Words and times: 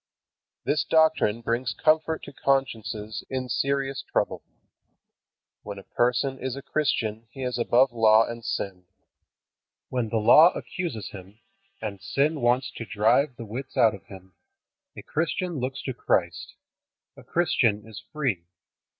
This 0.63 0.83
doctrine 0.83 1.41
brings 1.43 1.75
comfort 1.75 2.23
to 2.23 2.33
consciences 2.33 3.23
in 3.29 3.49
serious 3.49 4.01
trouble. 4.11 4.41
When 5.61 5.77
a 5.77 5.83
person 5.83 6.39
is 6.39 6.55
a 6.55 6.63
Christian 6.63 7.27
he 7.29 7.43
is 7.43 7.59
above 7.59 7.91
law 7.91 8.25
and 8.27 8.43
sin. 8.43 8.85
When 9.89 10.09
the 10.09 10.17
Law 10.17 10.53
accuses 10.55 11.11
him, 11.11 11.37
and 11.83 12.01
sin 12.01 12.41
wants 12.41 12.71
to 12.77 12.83
drive 12.85 13.35
the 13.35 13.45
wits 13.45 13.77
out 13.77 13.93
of 13.93 14.05
him, 14.07 14.33
a 14.97 15.03
Christian 15.03 15.59
looks 15.59 15.83
to 15.83 15.93
Christ. 15.93 16.55
A 17.15 17.23
Christian 17.23 17.87
is 17.87 17.99
free. 18.11 18.43